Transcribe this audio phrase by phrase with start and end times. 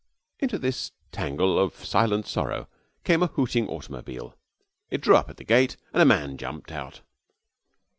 [0.39, 2.67] Into this tangle of silent sorrow
[3.03, 4.35] came a hooting automobile.
[4.89, 7.01] It drew up at the gate and a man jumped out.